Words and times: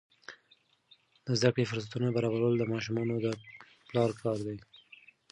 د 1.25 1.27
زده 1.39 1.49
کړې 1.53 1.69
فرصتونه 1.71 2.07
برابرول 2.17 2.53
د 2.57 2.63
ماشومانو 2.73 3.15
د 3.25 3.27
پلار 3.89 4.09
کار 4.21 4.37
دی. 4.47 4.57